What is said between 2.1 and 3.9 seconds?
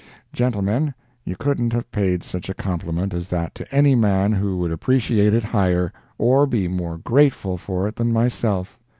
such a compliment as that to